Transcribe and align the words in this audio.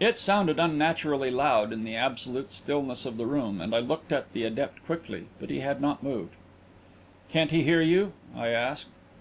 It 0.00 0.18
sounded 0.18 0.58
unnaturally 0.58 1.30
loud 1.30 1.72
in 1.72 1.84
the 1.84 1.94
absolute 1.94 2.50
stillness 2.50 3.06
of 3.06 3.16
the 3.16 3.26
room, 3.26 3.60
and 3.60 3.72
I 3.72 3.78
looked 3.78 4.10
at 4.12 4.32
the 4.32 4.42
adept 4.42 4.84
quickly, 4.84 5.26
but 5.38 5.50
he 5.50 5.60
had 5.60 5.80
not 5.80 6.02
moved. 6.02 6.34
"Can't 7.28 7.52
he 7.52 7.62
hear 7.62 7.80
you?" 7.80 8.12
I 8.34 8.48
asked. 8.48 8.88